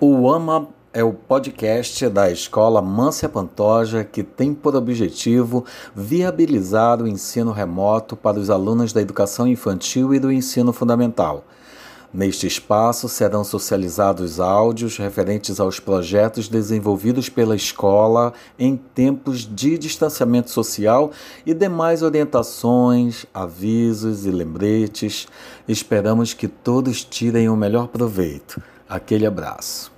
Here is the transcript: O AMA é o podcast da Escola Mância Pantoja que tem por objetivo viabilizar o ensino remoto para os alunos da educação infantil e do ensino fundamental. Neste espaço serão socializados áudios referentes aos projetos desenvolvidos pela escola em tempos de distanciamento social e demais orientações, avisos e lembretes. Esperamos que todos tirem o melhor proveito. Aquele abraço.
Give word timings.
O 0.00 0.28
AMA 0.28 0.66
é 0.92 1.04
o 1.04 1.12
podcast 1.12 2.08
da 2.08 2.28
Escola 2.28 2.82
Mância 2.82 3.28
Pantoja 3.28 4.02
que 4.02 4.24
tem 4.24 4.52
por 4.52 4.74
objetivo 4.74 5.64
viabilizar 5.94 7.00
o 7.00 7.06
ensino 7.06 7.52
remoto 7.52 8.16
para 8.16 8.36
os 8.36 8.50
alunos 8.50 8.92
da 8.92 9.00
educação 9.00 9.46
infantil 9.46 10.12
e 10.12 10.18
do 10.18 10.32
ensino 10.32 10.72
fundamental. 10.72 11.44
Neste 12.12 12.44
espaço 12.44 13.08
serão 13.08 13.44
socializados 13.44 14.40
áudios 14.40 14.96
referentes 14.96 15.60
aos 15.60 15.78
projetos 15.78 16.48
desenvolvidos 16.48 17.28
pela 17.28 17.54
escola 17.54 18.32
em 18.58 18.76
tempos 18.76 19.48
de 19.48 19.78
distanciamento 19.78 20.50
social 20.50 21.12
e 21.46 21.54
demais 21.54 22.02
orientações, 22.02 23.26
avisos 23.32 24.26
e 24.26 24.30
lembretes. 24.30 25.28
Esperamos 25.68 26.34
que 26.34 26.48
todos 26.48 27.04
tirem 27.04 27.48
o 27.48 27.56
melhor 27.56 27.86
proveito. 27.86 28.60
Aquele 28.88 29.26
abraço. 29.26 29.93